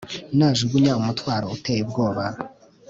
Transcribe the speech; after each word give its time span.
Najugunya 0.39 0.91
umutwaro 1.01 1.45
uteye 1.55 1.81
ubwoba 1.85 2.23